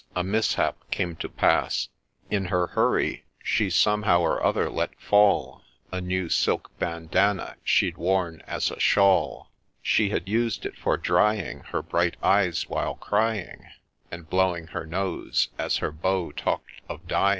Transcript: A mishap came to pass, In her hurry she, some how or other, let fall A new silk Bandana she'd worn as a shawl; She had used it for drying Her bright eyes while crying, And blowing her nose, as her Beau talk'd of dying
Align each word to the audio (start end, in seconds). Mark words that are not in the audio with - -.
A 0.15 0.23
mishap 0.23 0.77
came 0.89 1.15
to 1.17 1.29
pass, 1.29 1.89
In 2.31 2.45
her 2.45 2.65
hurry 2.65 3.23
she, 3.43 3.69
some 3.69 4.01
how 4.01 4.21
or 4.25 4.41
other, 4.43 4.67
let 4.67 4.99
fall 4.99 5.61
A 5.91 6.01
new 6.01 6.27
silk 6.27 6.71
Bandana 6.79 7.57
she'd 7.63 7.99
worn 7.99 8.41
as 8.47 8.71
a 8.71 8.79
shawl; 8.79 9.51
She 9.83 10.09
had 10.09 10.27
used 10.27 10.65
it 10.65 10.75
for 10.75 10.97
drying 10.97 11.59
Her 11.65 11.83
bright 11.83 12.17
eyes 12.23 12.67
while 12.67 12.95
crying, 12.95 13.67
And 14.09 14.27
blowing 14.27 14.65
her 14.69 14.87
nose, 14.87 15.49
as 15.59 15.77
her 15.77 15.91
Beau 15.91 16.31
talk'd 16.31 16.81
of 16.89 17.07
dying 17.07 17.29